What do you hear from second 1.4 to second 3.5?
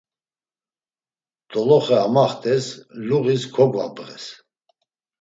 Doloxe amaxtes, luğis